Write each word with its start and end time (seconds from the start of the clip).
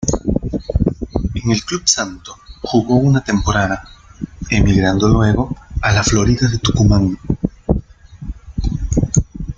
En 1.35 1.51
el 1.51 1.63
club 1.63 1.83
"Santo" 1.85 2.35
jugó 2.63 2.95
una 2.95 3.23
temporada, 3.23 3.87
emigrando 4.49 5.07
luego 5.07 5.55
a 5.79 5.91
La 5.91 6.01
Florida 6.01 6.47
de 6.49 6.57
Tucumán. 6.57 7.19